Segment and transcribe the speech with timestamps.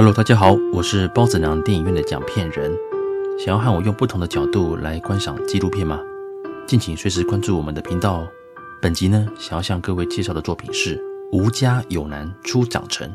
[0.00, 2.74] Hello，大家好，我是包子娘电影院的讲片人。
[3.38, 6.00] 想要和我用不同的角度来观赏纪录片吗？
[6.66, 8.28] 敬请随时关注我们的频道哦。
[8.80, 10.96] 本集呢，想要向各位介绍的作品是
[11.32, 13.06] 《吴家有男初长成》，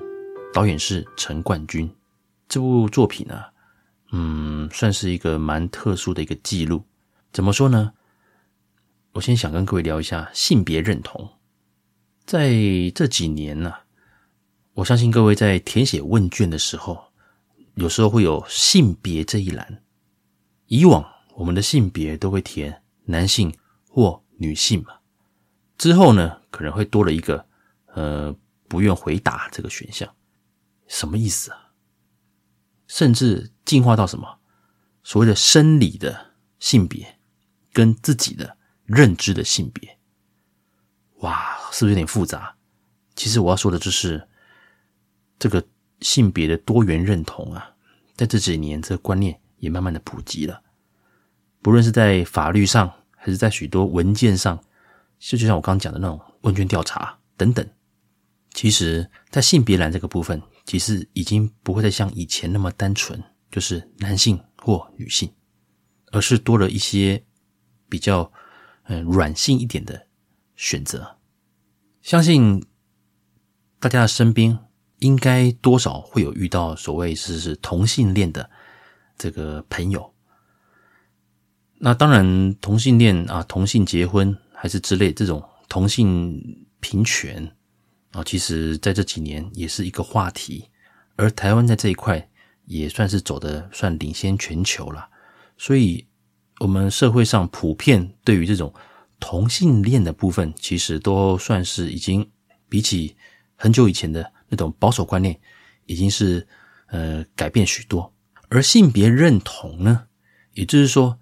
[0.54, 1.90] 导演是陈冠军。
[2.48, 3.42] 这部作品呢，
[4.12, 6.84] 嗯，算是一个蛮特殊的一个记录。
[7.34, 7.94] 怎么说呢？
[9.14, 11.28] 我先想跟各位聊一下性别认同。
[12.28, 12.52] 在
[12.94, 13.74] 这几年呢、
[14.76, 17.02] 我相信各位在填写问卷的时候，
[17.76, 19.82] 有时候会有性别这一栏。
[20.66, 23.56] 以往我们的性别都会填男性
[23.88, 24.96] 或女性嘛，
[25.78, 27.46] 之后呢，可能会多了一个
[27.94, 28.36] 呃
[28.68, 30.14] 不愿回答这个选项，
[30.88, 31.72] 什么意思啊？
[32.88, 34.40] 甚至进化到什么
[35.04, 37.18] 所谓的生理的性别
[37.72, 39.98] 跟自己的认知的性别，
[41.20, 42.58] 哇，是不是有点复杂？
[43.16, 44.28] 其实我要说的就是。
[45.38, 45.64] 这个
[46.02, 47.76] 性别的多元认同啊，
[48.16, 50.62] 在这几年，这个观念也慢慢的普及了。
[51.62, 54.58] 不论是在法律上，还是在许多文件上，
[55.20, 57.68] 就就像我刚刚讲的那种问卷调查等等，
[58.54, 65.34] 其实，在性别栏这个部分，其实已经不会再像以前那么单纯，就是男性或女性，
[66.12, 67.24] 而是多了一些
[67.90, 68.32] 比较
[68.84, 70.08] 嗯软性一点的
[70.56, 71.18] 选择。
[72.02, 72.64] 相信
[73.80, 74.60] 大家的身边。
[75.00, 78.50] 应该多少会有遇到所谓是是同性恋的
[79.18, 80.14] 这个朋友，
[81.80, 87.56] 那当然同性恋啊，同性结婚还是之类这种同性平权
[88.12, 90.70] 啊，其实在这几年也是一个话题，
[91.18, 92.30] 而台湾在这一块
[92.66, 95.10] 也算是走的算领先全球了，
[95.58, 96.08] 所以
[96.60, 98.74] 我们社会上普遍对于这种
[99.20, 102.32] 同性恋的部分，其实都算是已经
[102.70, 103.18] 比起
[103.58, 104.32] 很久以前的。
[104.48, 105.40] 那种保守观念
[105.86, 106.48] 已经是
[106.88, 108.14] 呃改变许多，
[108.50, 110.08] 而性别认同呢，
[110.54, 111.20] 也就是说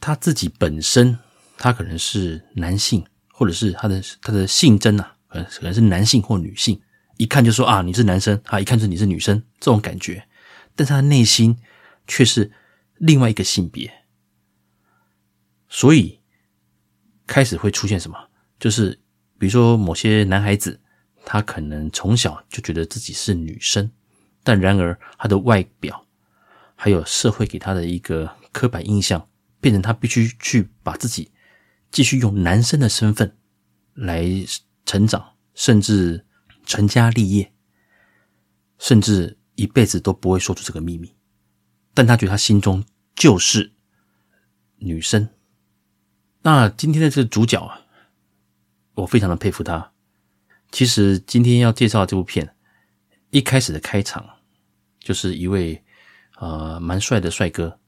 [0.00, 1.18] 他自己本身
[1.58, 6.80] 他可能是男性，或者是他的他的性征啊，可能可能是男性或女性，
[7.18, 10.26] 一看就说啊你是男生啊，一看就你是女生这种感觉，
[10.74, 11.58] 但是他的内心
[12.06, 12.50] 却是
[12.96, 14.04] 另外一个性别，
[15.68, 16.20] 所以
[17.26, 18.30] 开始会出现什么？
[18.58, 19.00] 就是
[19.38, 20.80] 比如说某些男孩子。
[21.28, 23.90] 他可能从小就觉得自己是女生，
[24.44, 26.06] 但然而他的外表，
[26.76, 29.28] 还有社会给他的一个刻板印象，
[29.60, 31.32] 变成他必须去把自己
[31.90, 33.36] 继续用男生的身份
[33.94, 34.24] 来
[34.84, 36.24] 成长，甚至
[36.64, 37.52] 成家立业，
[38.78, 41.12] 甚至一辈子都不会说出这个秘密。
[41.92, 42.84] 但他觉得他心中
[43.16, 43.72] 就是
[44.76, 45.28] 女生。
[46.42, 47.80] 那今天的这个主角啊，
[48.94, 49.90] 我非常的佩服他。
[50.76, 52.54] 其实今天要介绍这部片，
[53.30, 54.22] 一开始的开场
[55.00, 55.82] 就是一位
[56.38, 57.78] 呃蛮帅的帅哥，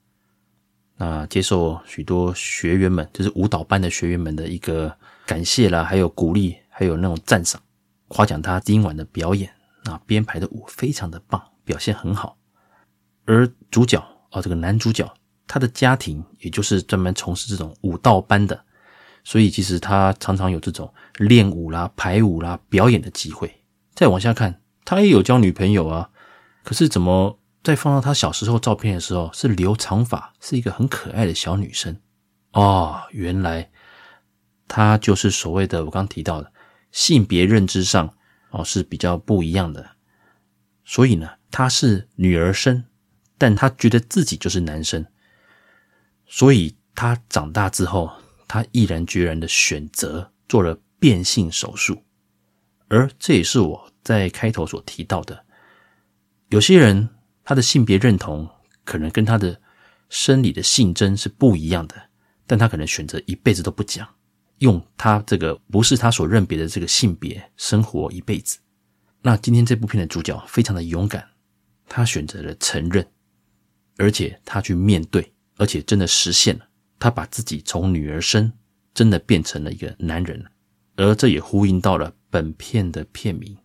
[0.96, 4.96] 那接受许多学员们，就是舞蹈班的学员们的一个
[5.26, 7.60] 感谢啦，还有鼓励，还有那种赞赏，
[8.08, 9.52] 夸奖他今晚的表演
[9.84, 12.38] 那，编排的舞非常的棒，表现很好。
[13.26, 13.98] 而主角
[14.30, 15.06] 啊，这个男主角，
[15.46, 18.64] 他的家庭也就是专门从事这种舞蹈班的。
[19.24, 23.64] 所以，其实他常常有这种练舞啦、排舞啦、表演的机会。
[23.94, 26.10] 再往下看，他也有交女朋友啊。
[26.64, 32.00] 可是，怎么在放到他小时候照片的时候，是留长发，是一个很可爱的小女生？
[32.52, 33.70] 哦，原来
[34.66, 36.52] 他就是所谓的我刚提到的
[36.90, 38.14] 性别认知上
[38.50, 39.90] 哦是比较不一样的。
[40.84, 42.84] 所以呢，他是女儿身，
[43.36, 45.04] 但他觉得自己就是男生。
[46.26, 48.10] 所以他长大之后。
[48.50, 52.02] 他毅然决然的选择做了变性手术，
[52.88, 55.44] 而这也是我在开头所提到的。
[56.48, 57.08] 有些人
[57.44, 58.48] 他的性别认同
[58.84, 59.60] 可能跟他的
[60.08, 61.94] 生理的性征是不一样的，
[62.46, 64.08] 但他可能选择一辈子都不讲，
[64.58, 68.58] 用他这个不是他所认别的这个性别生活一辈子。
[69.20, 71.28] 那今天这部片的主角非常的勇敢，
[71.86, 73.06] 他选择了承认，
[73.98, 76.66] 而且他去面对，而且真的实现了。
[76.98, 78.52] 他把自己从女儿身
[78.94, 80.44] 真的变成了一个男人，
[80.98, 83.54] 而这也呼应到了本片的片名《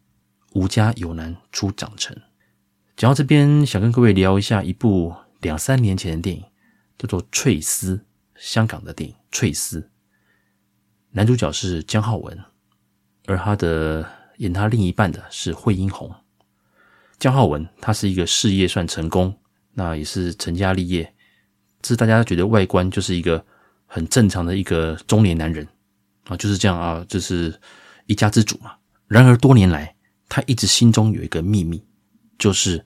[0.54, 2.16] 吾家有男初长成》。
[2.96, 6.44] 讲到这边，想跟各位聊一下一部两三年前的电影，
[6.96, 7.98] 叫做《翠丝》，
[8.36, 9.82] 香港的电影《翠丝》，
[11.10, 12.40] 男主角是姜皓文，
[13.26, 14.08] 而他的
[14.38, 16.14] 演他另一半的是惠英红。
[17.18, 19.36] 姜皓文他是一个事业算成功，
[19.72, 21.12] 那也是成家立业。
[21.84, 23.44] 是大家觉得外观就是一个
[23.88, 25.68] 很正常的一个中年男人
[26.26, 27.60] 啊，就是这样啊，就是
[28.06, 28.76] 一家之主嘛。
[29.08, 29.96] 然而多年来，
[30.30, 31.84] 他一直心中有一个秘密，
[32.38, 32.86] 就是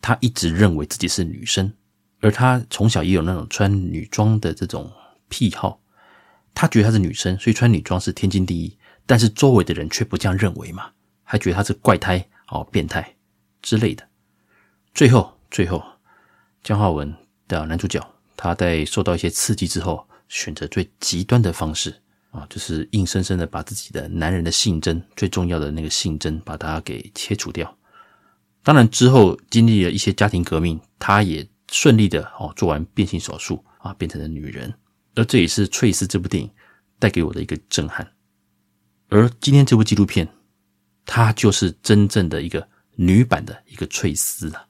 [0.00, 1.72] 他一直认为自己是女生，
[2.20, 4.90] 而他从小也有那种穿女装的这种
[5.28, 5.80] 癖好，
[6.54, 8.78] 他觉得他是女生，所以穿女装是天经地义。
[9.08, 10.90] 但是周围的人却不这样认为嘛，
[11.22, 13.16] 还觉得他是怪胎哦、变态
[13.62, 14.08] 之类的。
[14.94, 15.82] 最后，最后，
[16.62, 17.14] 姜浩文
[17.46, 18.00] 的男主角
[18.36, 22.02] 他在受到一些刺激之后，选择最极端的方式
[22.36, 27.74] 啊，就是硬生生的把自己的男人的性征最重要的那个性征把它给切除掉。
[28.62, 34.72] 当然之后经历了一些家庭革命，他也顺利的哦做完变性手术啊，变成了女人。
[35.14, 36.50] 而这也是《翠丝》这部电影
[36.98, 38.06] 带给我的一个震撼。
[39.08, 40.28] 而今天这部纪录片，
[41.06, 44.66] 它就是真正的一个女版的一个翠丝啊。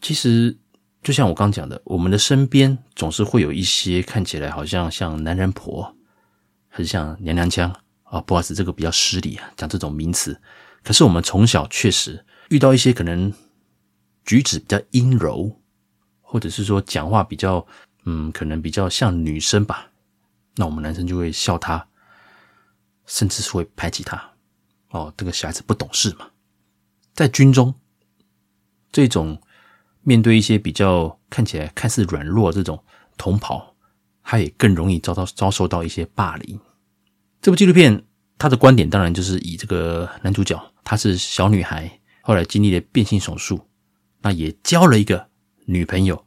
[0.00, 0.56] 其实
[1.02, 5.96] 就像我刚讲的，我们的身边总是会有一些看起来好像像男人婆，
[6.74, 7.70] 很像娘娘腔
[8.02, 8.20] 啊。
[8.22, 10.40] 不好意思，这个比较失礼啊，讲这种名词。
[10.82, 12.24] 可是我们从小确实。
[12.50, 13.32] 遇到一些可能
[14.24, 15.60] 举止比较阴柔，
[16.20, 17.66] 或者是说讲话比较
[18.04, 19.90] 嗯，可能比较像女生吧，
[20.56, 21.88] 那我们男生就会笑他，
[23.06, 24.32] 甚至是会排挤他。
[24.90, 26.28] 哦，这个小孩子不懂事嘛。
[27.14, 27.74] 在军中，
[28.92, 29.40] 这种
[30.02, 32.84] 面对一些比较看起来看似软弱这种
[33.16, 33.73] 同袍，
[34.24, 36.58] 他也更容易遭到遭受到一些霸凌。
[37.40, 38.02] 这部纪录片
[38.36, 42.00] 他的观点当然就是以这个男主角，她是小女孩。
[42.26, 43.68] 后来经历了变性手术，
[44.22, 45.28] 那也交了一个
[45.66, 46.24] 女朋友，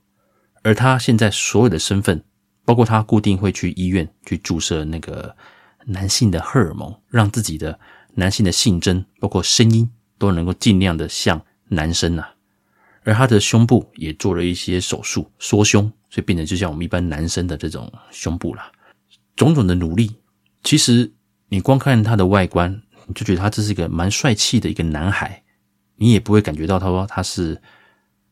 [0.61, 2.23] 而他现在所有的身份，
[2.63, 5.35] 包括他固定会去医院去注射那个
[5.87, 7.79] 男性的荷尔蒙，让自己的
[8.13, 9.89] 男性的性征，包括声音
[10.19, 12.35] 都能够尽量的像男生啊。
[13.03, 18.71] 而他的胸部也做了一些手术缩胸，所以变得就像我们一般男生的这种胸部啦。
[19.35, 20.15] 种种的努力，
[20.63, 21.13] 其实
[21.47, 25.43] 你光看他的外观，你就觉得他这是一个蛮帅气的一个男孩。
[25.95, 27.61] 你也不会感觉到他说他是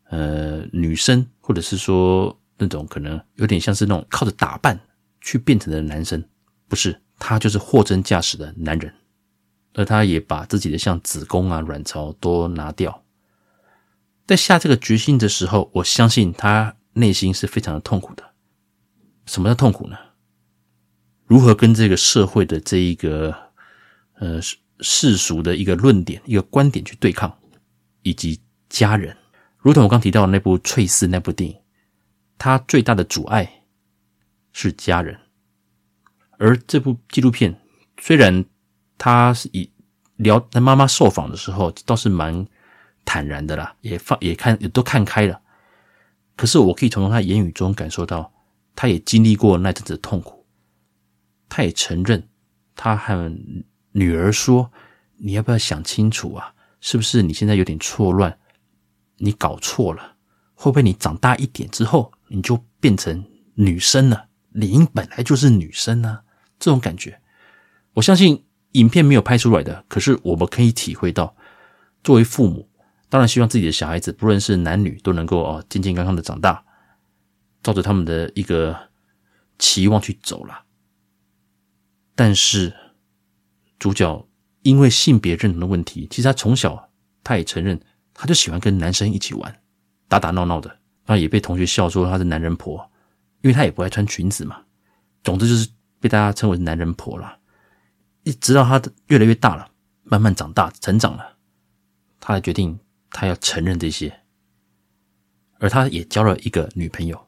[0.09, 4.79] 呃女生，或者是说那种可能有点像是那种靠着打扮
[5.21, 6.23] 去变成的男生，
[6.67, 8.91] 不是，他就是货真价实的男人，
[9.75, 13.03] 而他也把自己的像子宫啊、卵巢都拿掉，
[14.25, 18.23] 在下这个决心的时候，我相信他内心是非常的痛苦的。
[19.25, 19.97] 什么叫痛苦呢？
[21.25, 23.35] 如何跟这个社会的这一个
[24.19, 24.39] 呃
[24.79, 27.37] 世俗的一个论点、一个观点去对抗？
[28.03, 28.39] 以及
[28.69, 29.17] 家人，
[29.57, 31.57] 如同我刚提到的那部《翠丝》那部电影，
[32.37, 33.63] 它最大的阻碍
[34.53, 35.19] 是家人。
[36.37, 37.59] 而这部纪录片
[37.97, 38.45] 虽然
[38.97, 39.71] 他是以
[40.17, 42.45] 聊他妈妈受访的时候倒是蛮
[43.05, 45.41] 坦然的啦，也放也看也都看开了。
[46.35, 48.33] 可是我可以从他言语中感受到，
[48.75, 50.45] 他也经历过那阵子的痛苦。
[51.47, 52.27] 他也承认，
[52.75, 53.31] 他和
[53.91, 54.71] 女儿说
[55.17, 58.37] ：“你要不要想清楚啊？”是不是你现在有点错乱？
[59.17, 60.17] 你搞错了，
[60.53, 63.25] 会不会你长大一点之后你就变成
[63.55, 64.27] 女生了？
[64.49, 66.19] 理应本来就是女生呢？
[66.59, 67.21] 这种感觉，
[67.93, 71.35] 我相信影片没有拍出来的，可是我们可以体会到，
[72.03, 72.69] 作为父母，
[73.15, 76.65] 当然希望自己的小孩子不论是男女都能够哦健健康康的长大，
[77.63, 78.89] 照着他们的一个
[79.57, 80.65] 期望去走了。
[82.13, 82.75] 但是
[83.79, 84.27] 主角。
[84.65, 86.89] 因为性别认同的问题，其实他从小
[87.23, 87.79] 他也承认，
[88.15, 89.61] 他就喜欢跟男生一起玩，
[90.07, 92.89] 打打闹闹的，那也被同学笑说他是男人婆，
[93.41, 94.63] 因为他也不爱穿裙子嘛。
[95.23, 95.69] 总之就是
[95.99, 97.37] 被大家称为男人婆了。
[98.23, 99.69] 一直到他越来越大了，
[100.01, 101.37] 慢慢长大成长了，
[102.19, 102.79] 他才决定
[103.11, 104.21] 他要承认这些，
[105.59, 107.27] 而他也交了一个女朋友。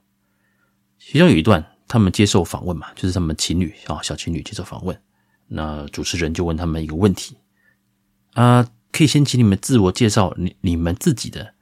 [1.00, 5.02] 其中有一段他们接受访问嘛，就是他们情侣啊，小情侣接受访问。
[5.48, 7.38] 那主持人就问他们一个问题
[8.34, 11.54] 啊，可以先请你们自我介绍，你你们自己的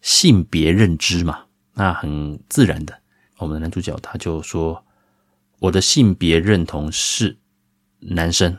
[0.00, 1.46] 性别认知嘛？
[1.74, 3.00] 那很自然的，
[3.38, 4.84] 我们的男主角他就说，
[5.60, 7.38] 我的性别认同是
[8.00, 8.58] 男生，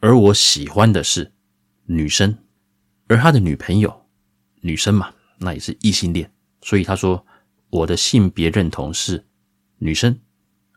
[0.00, 1.32] 而我喜欢的是
[1.84, 2.36] 女生，
[3.12, 4.06] 而他的女朋友
[4.62, 7.26] 女生嘛，那也是异性恋，所以他说
[7.68, 9.26] 我的性别认同是
[9.76, 10.18] 女生，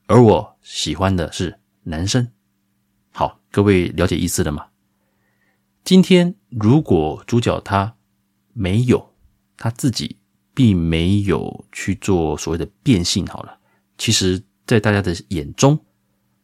[0.08, 2.30] 而我喜欢的是男生。
[3.12, 4.68] 好，各位了解意思了吗？
[5.86, 7.96] 今天如果主角他
[8.52, 9.14] 没有
[9.56, 10.18] 他自己，
[10.54, 13.58] 并没有去做所谓的变性，好了，
[13.98, 15.80] 其实，在大家的眼中，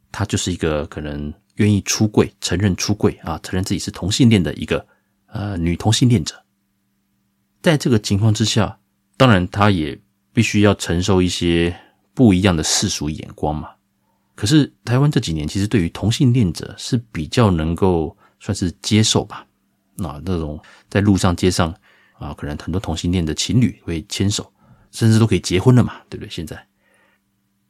[0.09, 4.87] 他就是一个可能愿意出柜、承认出柜啊，承认自己是同性恋的一个
[5.31, 6.35] 呃女同性恋者。
[7.61, 8.79] 在这个情况之下，
[9.17, 9.99] 当然他也
[10.33, 11.75] 必须要承受一些
[12.13, 13.69] 不一样的世俗眼光嘛。
[14.35, 19.45] 可是台湾这几年其实对于同性恋者是比较能够算是接受吧，
[19.95, 20.59] 那那种
[20.89, 21.71] 在路上街上
[22.13, 24.51] 啊，可能很多同性恋的情侣会牵手，
[24.91, 26.29] 甚至都可以结婚了嘛，对不对？
[26.29, 26.67] 现在，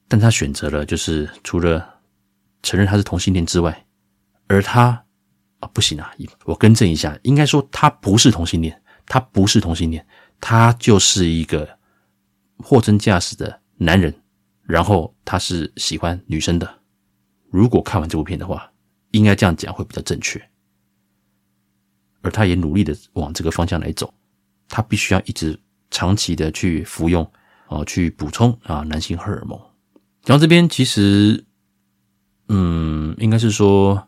[0.07, 1.99] 但他选择了就是除了
[2.63, 3.85] 承认他是同性恋之外，
[4.47, 5.03] 而他
[5.61, 6.13] 啊不行啊，
[6.43, 10.05] 我更正一下，应该说他不是同性恋，他不是同性恋，
[10.39, 11.77] 他就是一个
[12.57, 14.13] 货真价实的男人，
[14.63, 16.79] 然后他是喜欢女生的。
[17.49, 18.71] 如果看完这部片的话，
[19.11, 20.41] 应该这样讲会比较正确。
[22.21, 24.13] 而他也努力的往这个方向来走，
[24.69, 27.29] 他必须要一直长期的去服用
[27.67, 29.59] 啊，去补充啊男性荷尔蒙。
[30.25, 31.43] 然后这边，其实，
[32.47, 34.07] 嗯，应该是说，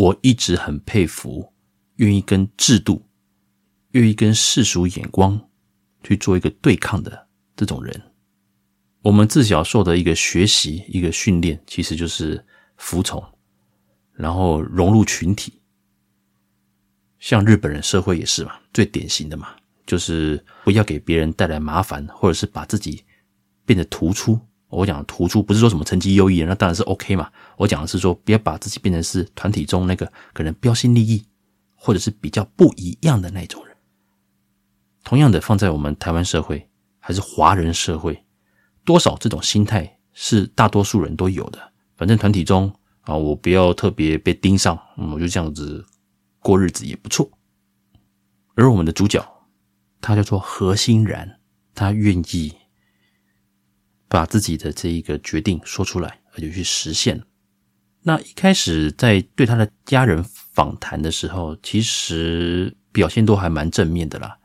[0.00, 1.52] 我一直很佩服
[1.96, 3.06] 愿意跟制度、
[3.90, 5.38] 愿意跟世俗眼光
[6.02, 8.02] 去做一个对抗的这种人。
[9.02, 12.42] 我们自小受的一个学习、一个训练，其实就是
[12.78, 13.22] 服从，
[14.14, 15.60] 然后融入群体。
[17.18, 19.54] 像日本人社会也是嘛，最典型的嘛，
[19.84, 23.04] 就是不要给别人带来麻烦，或者是把自己
[23.66, 24.40] 变得突出。
[24.70, 27.30] 我讲突出不是说什么成绩优异，那当然是 OK 嘛。
[27.56, 31.22] 我讲的是说，不要把自己变成是团体中那个可能标新立异，
[31.74, 33.76] 或者是比较不一样的那种人。
[35.04, 38.24] 同样的，放在我们台湾社会，还是华人社会，
[38.84, 41.58] 多少这种心态是大多数人都有的。
[41.96, 42.72] 反正团体中
[43.02, 45.84] 啊，我不要特别被盯上，我就这样子。
[46.42, 47.30] 过日子也不错，
[48.54, 49.22] 而我们的主角，
[50.00, 51.38] 他叫做何欣然，
[51.74, 52.54] 他愿意
[54.10, 57.22] 把自己的这一个决定说出来，而且去实现。
[58.02, 64.36] 那一开始在对他的家人访谈的时候，其实表现都还蛮正面的啦，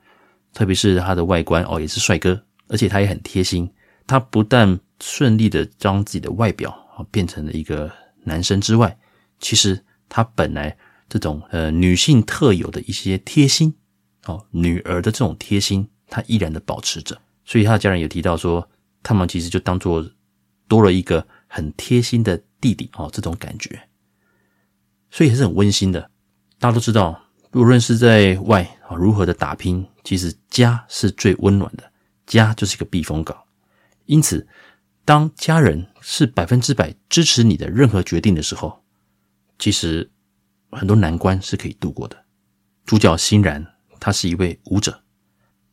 [0.53, 3.69] 特别是他的外观哦，也是帅哥，而且他也很贴心。
[4.07, 7.91] 他不但顺利的将自己的外表啊变成了一个
[8.24, 8.98] 男生之外，
[9.39, 10.77] 其实他本来。
[11.07, 13.72] 这种呃女性特有的一些贴心
[14.25, 17.15] 哦，女儿的这种贴心，他依然的保持着。
[17.45, 18.67] 所以他的家人也提到说，
[19.06, 20.04] 他们其实就当做
[20.68, 23.88] 多了一个很贴心的弟弟哦，这种感觉，
[25.12, 26.10] 所以还是很温馨的。
[26.58, 27.22] 大家都知道，
[27.52, 31.92] 无论是在外啊如何的打拼，其实家是最温暖的，
[32.26, 33.38] 家就是一个避风港。
[34.08, 34.48] 因此，
[35.06, 38.84] 当家人是百分之百支持你的任何决定的时候，
[39.60, 40.12] 其实。
[40.72, 42.26] 很多难关是可以度过的。
[42.86, 43.66] 主角欣然，
[43.98, 45.04] 他是一位舞者，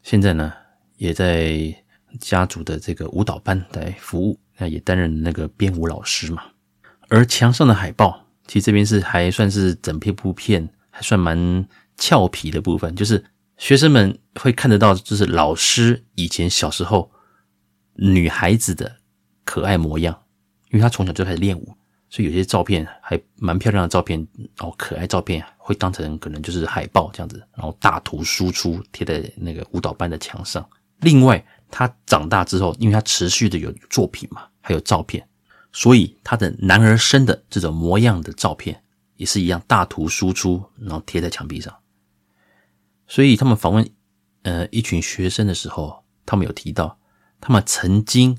[0.04, 0.52] 现在呢
[0.96, 1.81] 也在
[2.20, 6.42] 家族的这个舞蹈班来服务，那也担任那个编舞老师嘛。
[7.08, 11.66] 而墙上的海报，其实这边是还算是整片部片还算蛮
[11.96, 13.22] 俏皮的部分，就是
[13.56, 17.10] 学生们会看得到，就是老师以前小时候
[17.94, 18.96] 女孩子的
[19.44, 20.22] 可爱模样，
[20.70, 21.76] 因为她从小就开始练舞。
[22.08, 24.18] 所以有些照片还蛮漂亮的照片，
[24.58, 30.62] 然后可爱照片会当成可能就是海报这样子，然后大图输出贴在那个舞蹈班的墙上。
[31.00, 31.42] 另外，
[31.72, 35.28] 他长大之后，因为他持续的有作品嘛，还有照片，
[35.72, 38.84] 所以他的男儿身的这种模样的照片
[39.16, 41.76] 也是一样大图输出，然后贴在墙壁上。
[43.08, 43.90] 所以他们访问
[44.42, 47.00] 呃一群学生的时候，他们有提到，
[47.40, 48.38] 他们曾经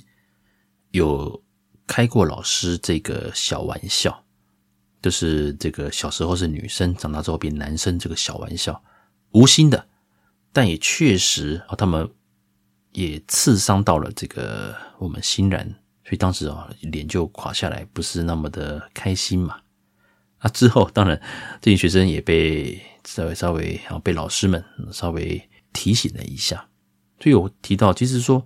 [0.91, 1.43] 有。
[1.85, 4.23] 开过老师这个小玩笑，
[5.01, 8.81] 就是这个小时候是女生，长大之后变男生这个小玩笑，
[9.31, 9.85] 无心的，
[10.53, 12.09] 但也确实啊，他们
[12.93, 15.67] 也刺伤到了这个我们欣然，
[16.03, 19.59] 所以当时啊脸就垮下来，不是那么的开心嘛。
[20.37, 21.21] 啊，之后当然
[21.61, 25.41] 这些学生也被稍微稍微啊被老师们稍微
[25.73, 26.65] 提醒了一下，
[27.19, 28.45] 所以我提到，其实说。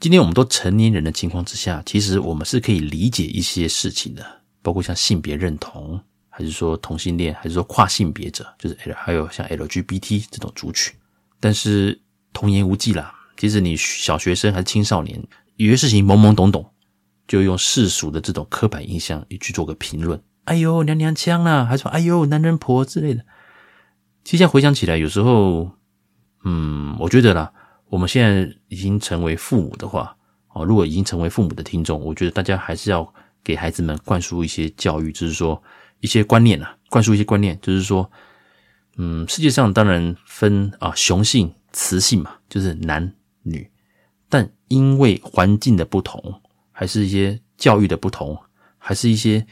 [0.00, 4.24] 今天我们都成年人的情况之下，其实我们是可以理解一些事情的，
[4.62, 10.94] 包括像性别认同，还是说同性恋，还是说跨性别者，就是 L，还有像 LGBT 这种族群。
[11.40, 12.00] 但是
[12.32, 15.18] 童言无忌啦，其实你小学生还是青少年，
[15.56, 16.70] 有些事情懵懵懂懂，
[17.26, 20.20] 就用世俗的这种刻板印象去做个评论。
[20.44, 23.24] 哎呦，娘娘腔啦，还说哎呦，男人婆之类的。
[24.24, 25.70] 其实回想起来，有时候，
[26.44, 27.52] 嗯，我觉得啦。
[27.90, 30.14] 我们现在已经成为父母的话，
[30.52, 35.62] 哦，如果已经成为父母的听众，我觉得大家还是要给孩子们灌输一些教育，就是说
[36.00, 38.10] 一些观念啊，灌输一些观念，就是说，
[38.96, 43.14] 嗯，世界上当然分啊雄性、雌性嘛，就是男
[43.50, 43.70] 女，
[44.28, 48.38] 但因为环境的不同，还是一些教育的不同，
[48.78, 49.46] 还是一些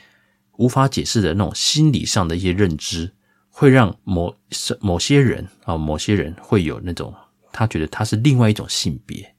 [0.59, 3.15] 无法解释的那种心理上的一些认知，
[3.49, 4.35] 会让某
[4.81, 7.15] 某些人啊，某些人会有那种。
[7.53, 9.35] 他觉得他是另外一种性别，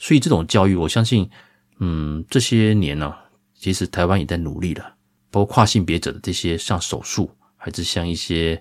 [0.00, 1.30] 所以这种教育，我相信，
[1.78, 3.14] 嗯，这些年呢、
[3.54, 4.96] 其实台湾也在努力了，
[5.30, 8.60] 包括跨性别者的这些像手术，还是像一些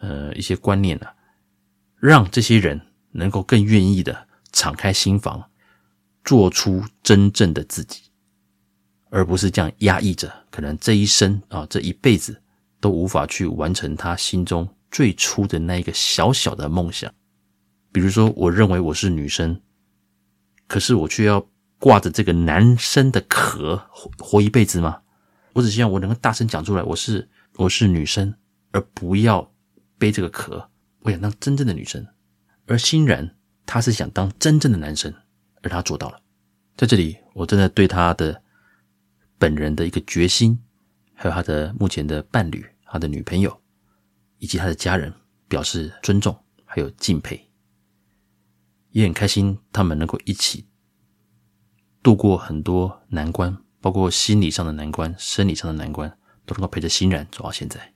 [0.00, 1.14] 呃一些观念呢、啊，
[1.96, 2.78] 让这些人
[3.12, 5.50] 能够更愿意的敞开心房，
[6.24, 8.02] 做出真正的自己，
[9.10, 12.42] 而不是这样压抑着，可能这一生啊，这一辈子
[12.80, 17.12] 都无法去完成他心中最初的那一个小小的梦想。
[17.90, 19.60] 比如说，我认为我是女生，
[20.66, 25.02] 可是我却要挂着这个男生的壳活活一辈子吗？
[25.54, 28.34] 我只希望我能够大声讲出来，我是我是女生，
[28.70, 29.52] 而不要
[29.98, 30.70] 背这个壳。
[31.00, 32.06] 我想当真正的女生，
[32.66, 33.34] 而欣然
[33.70, 35.14] 他是想当真正的男生，
[35.62, 36.18] 而他做到了。
[36.74, 38.42] 在这里，我真的对他的
[39.36, 40.58] 本人的一个决心，
[41.12, 43.60] 还有他的目前的伴侣、他的女朋友
[44.38, 45.12] 以及他的家人
[45.48, 46.34] 表示尊重，
[46.64, 47.50] 还有敬佩，
[48.92, 50.66] 也很开心他们能够一起
[52.02, 56.08] 度过很多难关，包括心理上的难关、生理上的难关，
[56.46, 57.92] 都能够陪着欣然走到现在。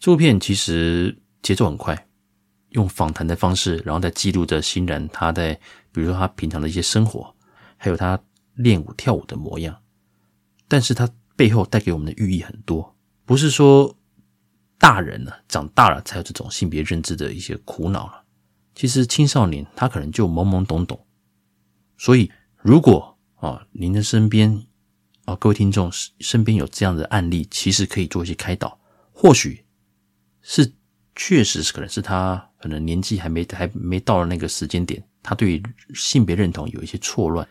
[0.00, 2.05] 这部片其实节奏很快。
[2.70, 5.54] 用访谈的方式，然后再记录着欣然他在，
[5.92, 7.34] 比如说他平常的一些生活，
[7.76, 8.20] 还有他
[8.54, 9.80] 练舞跳舞的模样。
[10.68, 13.96] 但是他背后带给我们的寓意很多，不是说
[14.78, 18.24] 大人呢长大了才有这种性别认知的一些苦恼了。
[18.74, 21.06] 其实青少年他可能就懵懵懂懂。
[21.96, 24.66] 所以如果啊您的身边
[25.24, 28.78] 啊各位听众身边有这样的案例，其实可以做一些开导，
[29.12, 29.64] 或许
[30.42, 30.74] 是
[31.16, 32.50] 确实是可能是他。
[32.58, 35.62] 可能年纪还没还没到了那个时间点，他对于
[35.94, 37.46] 性别认同有一些错乱，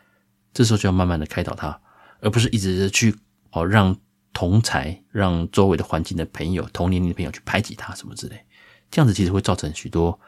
[0.51, 1.79] 这时候就要慢慢的开导他，
[2.19, 3.15] 而不是一直去
[3.51, 3.95] 哦让
[4.33, 8.45] 同才、让周围的环境的朋友、同年龄的朋友去排挤他什么之类，
[8.91, 10.19] 这样子其实会造成许多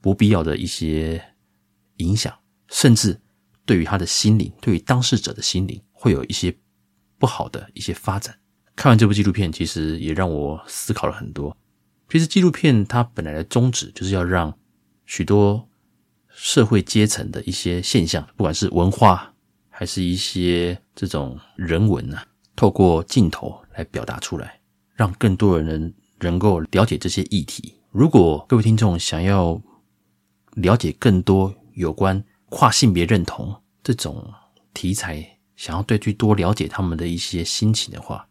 [0.00, 1.20] 不必要的一些
[1.96, 2.32] 影响，
[2.68, 3.20] 甚至
[3.64, 6.56] 对于他的心灵，对于当事者的心灵会有一些
[7.18, 8.38] 不好的一些发展。
[8.76, 11.56] 看完这部纪录片，其实也让我思考了很多。
[12.10, 14.52] 其实纪录片它本来的宗旨就是要让
[15.06, 15.68] 许多
[16.28, 19.32] 社会阶层的一些现象，不管是文化
[19.68, 24.60] 还是一些这种人文啊，透过镜头来表达出来，
[24.94, 27.76] 让更多人能够了解这些议题。
[27.92, 29.62] 如果各位听众想要
[30.54, 34.32] 了解更多有关跨性别认同这种
[34.74, 38.26] 题材，想要对最多了解他们的一些心情的话，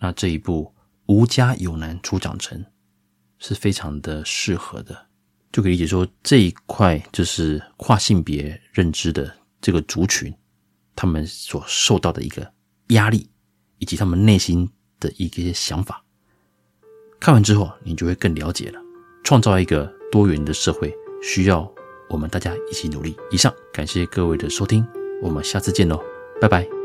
[0.00, 0.74] 那这一部
[1.14, 2.60] 《吾家有男初长成》。
[3.38, 5.06] 是非常的适合的，
[5.52, 10.34] 就可以理解说，这一块就是跨性别认知的这个族群，
[10.94, 12.52] 他们所受到的一个
[12.88, 13.28] 压力，
[13.78, 14.68] 以及他们内心
[14.98, 16.02] 的一些想法。
[17.18, 18.80] 看完之后，你就会更了解了。
[19.24, 21.68] 创造一个多元的社会，需要
[22.08, 23.16] 我们大家一起努力。
[23.30, 24.86] 以上，感谢各位的收听，
[25.22, 26.00] 我们下次见喽，
[26.40, 26.75] 拜拜。